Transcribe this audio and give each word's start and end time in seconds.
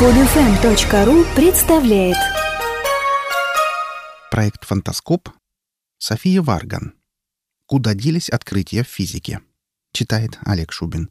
Подфм.ру 0.00 1.24
представляет 1.34 2.16
Проект 4.30 4.64
«Фантаскоп» 4.64 5.28
София 5.98 6.40
Варган. 6.40 6.94
Куда 7.66 7.94
делись 7.94 8.28
открытия 8.28 8.84
в 8.84 8.86
физике? 8.86 9.40
Читает 9.92 10.38
Олег 10.42 10.70
Шубин. 10.70 11.10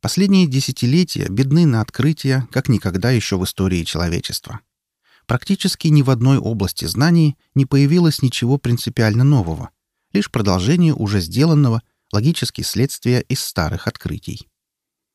Последние 0.00 0.48
десятилетия 0.48 1.28
бедны 1.28 1.64
на 1.64 1.80
открытия, 1.80 2.48
как 2.50 2.68
никогда 2.68 3.12
еще 3.12 3.38
в 3.38 3.44
истории 3.44 3.84
человечества. 3.84 4.62
Практически 5.26 5.86
ни 5.86 6.02
в 6.02 6.10
одной 6.10 6.38
области 6.38 6.86
знаний 6.86 7.38
не 7.54 7.66
появилось 7.66 8.20
ничего 8.20 8.58
принципиально 8.58 9.22
нового, 9.22 9.70
лишь 10.12 10.28
продолжение 10.28 10.92
уже 10.92 11.20
сделанного, 11.20 11.82
логические 12.12 12.64
следствия 12.64 13.20
из 13.20 13.38
старых 13.38 13.86
открытий. 13.86 14.48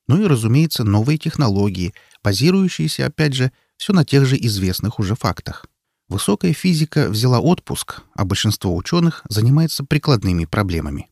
Ну 0.06 0.22
и, 0.22 0.26
разумеется, 0.26 0.84
новые 0.84 1.18
технологии, 1.18 1.94
базирующиеся, 2.24 3.06
опять 3.06 3.34
же, 3.34 3.52
все 3.76 3.92
на 3.92 4.04
тех 4.04 4.24
же 4.26 4.36
известных 4.36 4.98
уже 4.98 5.14
фактах. 5.14 5.66
Высокая 6.08 6.52
физика 6.52 7.08
взяла 7.08 7.38
отпуск, 7.38 8.02
а 8.14 8.24
большинство 8.24 8.74
ученых 8.74 9.22
занимается 9.28 9.84
прикладными 9.84 10.44
проблемами. 10.44 11.08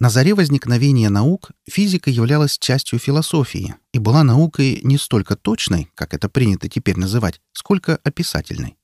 На 0.00 0.10
заре 0.10 0.34
возникновения 0.34 1.10
наук 1.10 1.50
физика 1.68 2.10
являлась 2.10 2.58
частью 2.58 2.98
философии 2.98 3.74
и 3.92 3.98
была 3.98 4.22
наукой 4.22 4.80
не 4.82 4.96
столько 4.96 5.36
точной, 5.36 5.90
как 5.94 6.14
это 6.14 6.28
принято 6.28 6.68
теперь 6.68 6.96
называть, 6.96 7.40
сколько 7.52 7.96
описательной. 8.04 8.76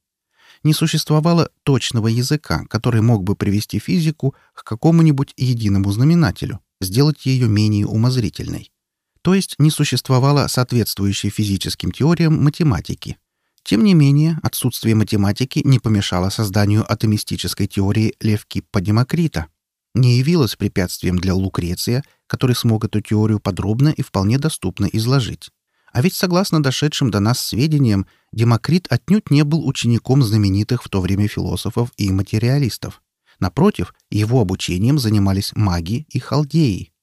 Не 0.65 0.75
существовало 0.75 1.51
точного 1.63 2.09
языка, 2.09 2.65
который 2.69 3.01
мог 3.01 3.23
бы 3.23 3.37
привести 3.37 3.79
физику 3.79 4.35
к 4.55 4.65
какому-нибудь 4.65 5.35
единому 5.37 5.93
знаменателю, 5.93 6.61
сделать 6.81 7.27
ее 7.27 7.49
менее 7.49 7.87
умозрительной 7.87 8.73
то 9.25 9.33
есть 9.33 9.55
не 9.59 9.71
существовало 9.71 10.47
соответствующей 10.49 11.31
физическим 11.31 11.91
теориям 11.91 12.45
математики. 12.45 13.17
Тем 13.63 13.83
не 13.83 13.95
менее, 13.95 14.39
отсутствие 14.43 14.95
математики 14.95 15.63
не 15.65 15.79
помешало 15.79 16.29
созданию 16.29 16.85
атомистической 16.93 17.67
теории 17.67 18.15
Левкиппа-Демокрита, 18.21 19.47
не 19.95 20.19
явилось 20.19 20.57
препятствием 20.57 21.19
для 21.19 21.35
Лукреция, 21.35 22.05
который 22.27 22.55
смог 22.55 22.85
эту 22.85 23.01
теорию 23.01 23.41
подробно 23.41 23.89
и 23.89 24.03
вполне 24.03 24.39
доступно 24.39 24.85
изложить. 24.93 25.49
А 25.91 26.03
ведь, 26.03 26.15
согласно 26.15 26.63
дошедшим 26.63 27.11
до 27.11 27.21
нас 27.21 27.41
сведениям, 27.41 28.07
Демокрит 28.31 28.89
отнюдь 28.91 29.31
не 29.31 29.43
был 29.43 29.67
учеником 29.67 30.23
знаменитых 30.23 30.85
в 30.85 30.91
то 30.91 31.01
время 31.01 31.29
философов 31.29 31.93
и 31.97 32.11
материалистов. 32.13 33.01
Напротив, 33.41 33.95
его 34.11 34.43
обучением 34.43 34.99
занимались 34.99 35.53
маги 35.55 36.07
и 36.11 36.19
халдеи. 36.19 36.94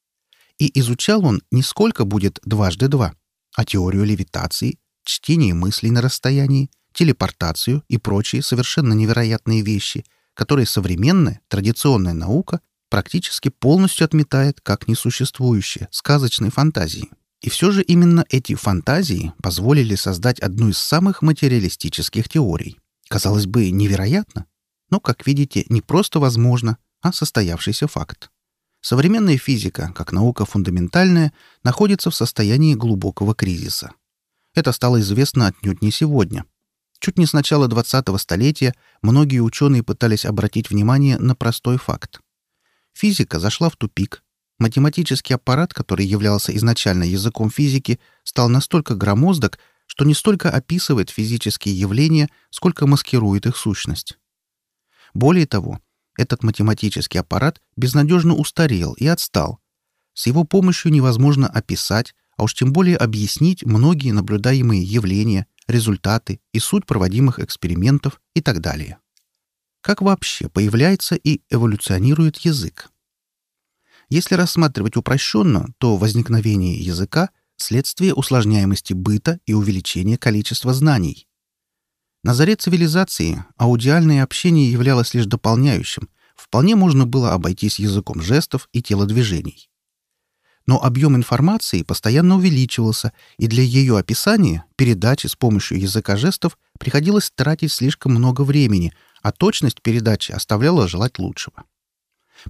И 0.61 0.79
изучал 0.79 1.25
он 1.25 1.41
не 1.49 1.63
сколько 1.63 2.05
будет 2.05 2.39
дважды 2.45 2.87
два, 2.87 3.15
а 3.55 3.65
теорию 3.65 4.03
левитации, 4.03 4.77
чтение 5.03 5.55
мыслей 5.55 5.89
на 5.89 6.03
расстоянии, 6.03 6.69
телепортацию 6.93 7.83
и 7.87 7.97
прочие 7.97 8.43
совершенно 8.43 8.93
невероятные 8.93 9.63
вещи, 9.63 10.05
которые 10.35 10.67
современная, 10.67 11.41
традиционная 11.47 12.13
наука 12.13 12.61
практически 12.91 13.49
полностью 13.49 14.05
отметает 14.05 14.61
как 14.61 14.87
несуществующие, 14.87 15.87
сказочные 15.89 16.51
фантазии. 16.51 17.09
И 17.41 17.49
все 17.49 17.71
же 17.71 17.81
именно 17.81 18.23
эти 18.29 18.53
фантазии 18.53 19.33
позволили 19.41 19.95
создать 19.95 20.39
одну 20.41 20.69
из 20.69 20.77
самых 20.77 21.23
материалистических 21.23 22.29
теорий. 22.29 22.77
Казалось 23.07 23.47
бы, 23.47 23.71
невероятно, 23.71 24.45
но, 24.91 24.99
как 24.99 25.25
видите, 25.25 25.65
не 25.69 25.81
просто 25.81 26.19
возможно, 26.19 26.77
а 27.01 27.11
состоявшийся 27.11 27.87
факт. 27.87 28.29
Современная 28.81 29.37
физика, 29.37 29.93
как 29.95 30.11
наука 30.11 30.45
фундаментальная, 30.45 31.33
находится 31.63 32.09
в 32.09 32.15
состоянии 32.15 32.73
глубокого 32.73 33.35
кризиса. 33.35 33.91
Это 34.55 34.71
стало 34.71 34.99
известно 34.99 35.47
отнюдь 35.47 35.83
не 35.83 35.91
сегодня. 35.91 36.45
Чуть 36.99 37.17
не 37.17 37.25
с 37.25 37.33
начала 37.33 37.67
20-го 37.67 38.17
столетия 38.17 38.73
многие 39.01 39.39
ученые 39.39 39.83
пытались 39.83 40.25
обратить 40.25 40.69
внимание 40.69 41.17
на 41.17 41.35
простой 41.35 41.77
факт. 41.77 42.21
Физика 42.93 43.39
зашла 43.39 43.69
в 43.69 43.75
тупик. 43.75 44.23
Математический 44.59 45.35
аппарат, 45.35 45.73
который 45.73 46.05
являлся 46.05 46.55
изначально 46.55 47.03
языком 47.03 47.49
физики, 47.49 47.99
стал 48.23 48.49
настолько 48.49 48.95
громоздок, 48.95 49.59
что 49.87 50.05
не 50.05 50.13
столько 50.13 50.49
описывает 50.49 51.09
физические 51.09 51.79
явления, 51.79 52.29
сколько 52.49 52.87
маскирует 52.87 53.45
их 53.45 53.57
сущность. 53.57 54.17
Более 55.13 55.47
того, 55.47 55.79
этот 56.17 56.43
математический 56.43 57.19
аппарат 57.19 57.61
безнадежно 57.75 58.35
устарел 58.35 58.93
и 58.93 59.07
отстал. 59.07 59.59
С 60.13 60.27
его 60.27 60.43
помощью 60.43 60.91
невозможно 60.91 61.47
описать, 61.47 62.13
а 62.37 62.43
уж 62.43 62.53
тем 62.53 62.73
более 62.73 62.97
объяснить 62.97 63.65
многие 63.65 64.11
наблюдаемые 64.11 64.83
явления, 64.83 65.47
результаты 65.67 66.41
и 66.53 66.59
суть 66.59 66.85
проводимых 66.85 67.39
экспериментов 67.39 68.21
и 68.33 68.41
так 68.41 68.59
далее. 68.59 68.97
Как 69.81 70.01
вообще 70.01 70.49
появляется 70.49 71.15
и 71.15 71.41
эволюционирует 71.49 72.37
язык? 72.37 72.89
Если 74.09 74.35
рассматривать 74.35 74.97
упрощенно, 74.97 75.73
то 75.77 75.97
возникновение 75.97 76.77
языка— 76.77 77.29
следствие 77.55 78.13
усложняемости 78.13 78.93
быта 78.93 79.39
и 79.45 79.53
увеличения 79.53 80.17
количества 80.17 80.73
знаний. 80.73 81.27
На 82.23 82.35
заре 82.35 82.55
цивилизации 82.55 83.43
аудиальное 83.57 84.23
общение 84.23 84.71
являлось 84.71 85.15
лишь 85.15 85.25
дополняющим, 85.25 86.07
вполне 86.35 86.75
можно 86.75 87.07
было 87.07 87.33
обойтись 87.33 87.79
языком 87.79 88.21
жестов 88.21 88.69
и 88.73 88.83
телодвижений. 88.83 89.69
Но 90.67 90.81
объем 90.83 91.15
информации 91.15 91.81
постоянно 91.81 92.35
увеличивался, 92.35 93.11
и 93.37 93.47
для 93.47 93.63
ее 93.63 93.97
описания, 93.97 94.65
передачи 94.75 95.25
с 95.25 95.35
помощью 95.35 95.79
языка 95.79 96.15
жестов 96.15 96.59
приходилось 96.79 97.31
тратить 97.33 97.71
слишком 97.71 98.13
много 98.13 98.41
времени, 98.41 98.93
а 99.23 99.31
точность 99.31 99.81
передачи 99.81 100.31
оставляла 100.31 100.87
желать 100.87 101.17
лучшего. 101.17 101.63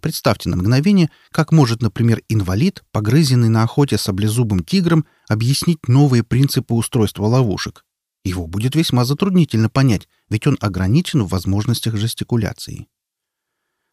Представьте 0.02 0.50
на 0.50 0.58
мгновение, 0.58 1.10
как 1.32 1.54
может, 1.54 1.82
например, 1.82 2.22
инвалид, 2.28 2.84
погрызенный 2.92 3.50
на 3.50 3.64
охоте 3.64 3.98
саблезубым 3.98 4.64
тигром, 4.64 5.06
объяснить 5.30 5.88
новые 5.88 6.24
принципы 6.24 6.74
устройства 6.74 7.26
ловушек. 7.26 7.86
Его 8.24 8.48
будет 8.48 8.76
весьма 8.76 9.04
затруднительно 9.04 9.70
понять, 9.70 10.08
ведь 10.30 10.48
он 10.48 10.58
ограничен 10.62 11.24
в 11.24 11.30
возможностях 11.30 11.98
жестикуляции. 11.98 12.88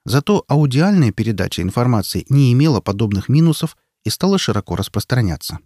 Зато 0.05 0.44
аудиальная 0.49 1.12
передача 1.12 1.62
информации 1.62 2.27
не 2.28 2.53
имела 2.53 2.81
подобных 2.81 3.28
минусов 3.28 3.77
и 4.05 4.11
стала 4.11 4.39
широко 4.39 4.77
распространяться. 4.77 5.59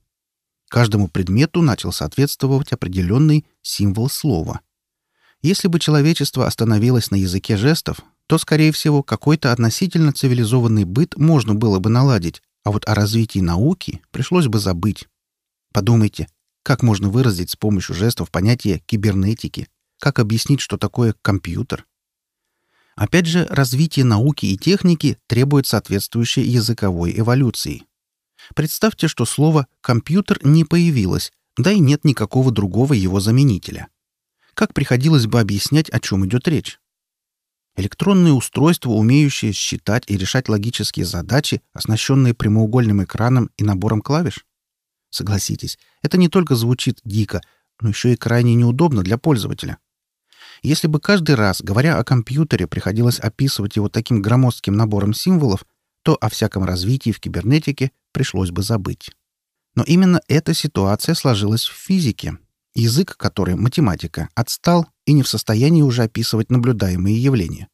Каждому 0.69 1.09
предмету 1.09 1.61
начал 1.61 1.93
соответствовать 1.93 2.73
определенный 2.73 3.45
символ 3.61 4.09
слова. 4.09 4.61
Если 5.43 5.69
бы 5.69 5.79
человечество 5.79 6.47
остановилось 6.47 7.11
на 7.11 7.17
языке 7.17 7.57
жестов, 7.57 7.99
то, 8.27 8.39
скорее 8.39 8.73
всего, 8.73 9.03
какой-то 9.03 9.53
относительно 9.53 10.13
цивилизованный 10.13 10.85
быт 10.85 11.17
можно 11.17 11.55
было 11.55 11.79
бы 11.79 11.91
наладить, 11.91 12.43
а 12.65 12.71
вот 12.71 12.89
о 12.89 12.95
развитии 12.95 13.41
науки 13.41 14.01
пришлось 14.11 14.47
бы 14.47 14.59
забыть. 14.59 15.09
Подумайте, 15.73 16.29
как 16.63 16.83
можно 16.83 17.09
выразить 17.09 17.51
с 17.51 17.57
помощью 17.57 17.95
жестов 17.95 18.31
понятие 18.31 18.79
кибернетики? 18.87 19.69
Как 19.99 20.19
объяснить, 20.19 20.61
что 20.61 20.79
такое 20.79 21.15
компьютер? 21.21 21.87
Опять 22.95 23.27
же, 23.27 23.47
развитие 23.51 24.05
науки 24.05 24.47
и 24.47 24.57
техники 24.57 25.19
требует 25.27 25.67
соответствующей 25.67 26.43
языковой 26.43 27.19
эволюции. 27.19 27.85
Представьте, 28.55 29.09
что 29.09 29.25
слово 29.25 29.67
«компьютер» 29.81 30.39
не 30.45 30.65
появилось, 30.65 31.33
да 31.57 31.73
и 31.73 31.79
нет 31.79 32.05
никакого 32.05 32.53
другого 32.53 32.93
его 32.93 33.19
заменителя. 33.21 33.89
Как 34.55 34.75
приходилось 34.75 35.27
бы 35.27 35.41
объяснять, 35.41 35.89
о 35.91 36.01
чем 36.01 36.27
идет 36.27 36.47
речь? 36.47 36.79
Электронные 37.77 38.35
устройства, 38.35 38.91
умеющие 38.91 39.53
считать 39.53 40.05
и 40.07 40.19
решать 40.19 40.49
логические 40.49 41.07
задачи, 41.07 41.63
оснащенные 41.73 42.35
прямоугольным 42.35 43.03
экраном 43.03 43.51
и 43.57 43.65
набором 43.65 44.03
клавиш? 44.03 44.45
Согласитесь, 45.13 45.79
это 46.01 46.17
не 46.17 46.29
только 46.29 46.57
звучит 46.57 47.01
дико, 47.05 47.43
но 47.83 47.91
еще 47.91 48.15
и 48.15 48.17
крайне 48.17 48.55
неудобно 48.55 49.03
для 49.03 49.19
пользователя. 49.19 49.77
Если 50.63 50.87
бы 50.87 51.01
каждый 51.01 51.35
раз, 51.35 51.61
говоря 51.61 51.99
о 51.99 52.05
компьютере, 52.05 52.67
приходилось 52.67 53.19
описывать 53.19 53.77
его 53.77 53.91
таким 53.91 54.23
громоздким 54.23 54.75
набором 54.75 55.13
символов, 55.13 55.67
то 56.03 56.17
о 56.19 56.31
всяком 56.31 56.65
развитии 56.65 57.11
в 57.13 57.21
кибернетике 57.21 57.93
пришлось 58.13 58.51
бы 58.51 58.63
забыть. 58.63 59.11
Но 59.75 59.83
именно 59.83 60.23
эта 60.29 60.55
ситуация 60.55 61.15
сложилась 61.15 61.65
в 61.65 61.75
физике. 61.75 62.39
Язык, 62.75 63.19
который 63.19 63.55
математика, 63.55 64.31
отстал 64.35 64.87
и 65.05 65.13
не 65.13 65.23
в 65.23 65.29
состоянии 65.29 65.83
уже 65.83 66.05
описывать 66.05 66.49
наблюдаемые 66.49 67.23
явления. 67.23 67.69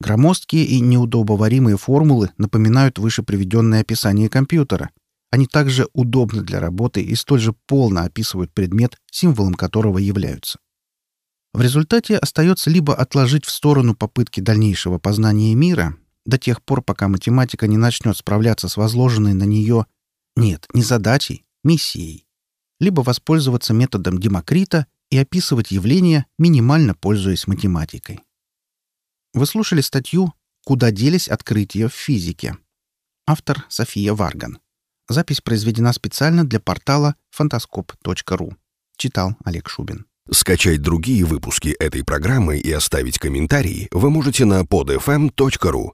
Громоздкие 0.00 0.64
и 0.64 0.80
неудобоваримые 0.80 1.76
формулы 1.76 2.30
напоминают 2.38 2.98
выше 2.98 3.22
приведенное 3.22 3.82
описание 3.82 4.30
компьютера, 4.30 4.90
они 5.30 5.46
также 5.46 5.88
удобны 5.92 6.42
для 6.42 6.60
работы 6.60 7.02
и 7.02 7.14
столь 7.14 7.40
же 7.40 7.52
полно 7.66 8.02
описывают 8.02 8.52
предмет, 8.52 8.98
символом 9.10 9.54
которого 9.54 9.98
являются. 9.98 10.58
В 11.52 11.60
результате 11.62 12.16
остается 12.16 12.70
либо 12.70 12.94
отложить 12.94 13.44
в 13.44 13.50
сторону 13.50 13.94
попытки 13.94 14.40
дальнейшего 14.40 14.98
познания 14.98 15.54
мира 15.54 15.96
до 16.26 16.38
тех 16.38 16.62
пор, 16.62 16.82
пока 16.82 17.08
математика 17.08 17.66
не 17.66 17.76
начнет 17.76 18.16
справляться 18.16 18.68
с 18.68 18.76
возложенной 18.76 19.34
на 19.34 19.44
нее, 19.44 19.86
нет, 20.36 20.66
не 20.74 20.82
задачей, 20.82 21.44
миссией. 21.64 22.26
либо 22.78 23.02
воспользоваться 23.02 23.74
методом 23.74 24.18
Демокрита 24.18 24.86
и 25.10 25.18
описывать 25.18 25.70
явления, 25.70 26.26
минимально 26.38 26.94
пользуясь 26.94 27.46
математикой. 27.46 28.20
Вы 29.34 29.44
слушали 29.44 29.82
статью 29.82 30.32
«Куда 30.64 30.90
делись 30.90 31.28
открытия 31.28 31.88
в 31.88 31.94
физике?» 31.94 32.56
Автор 33.26 33.66
София 33.68 34.14
Варган. 34.14 34.60
Запись 35.10 35.40
произведена 35.40 35.92
специально 35.92 36.44
для 36.44 36.60
портала 36.60 37.16
фантаскоп.ру. 37.30 38.54
Читал 38.96 39.34
Олег 39.44 39.68
Шубин. 39.68 40.06
Скачать 40.30 40.82
другие 40.82 41.24
выпуски 41.24 41.70
этой 41.70 42.04
программы 42.04 42.58
и 42.58 42.70
оставить 42.70 43.18
комментарии 43.18 43.88
вы 43.90 44.08
можете 44.10 44.44
на 44.44 44.60
podfm.ru 44.60 45.90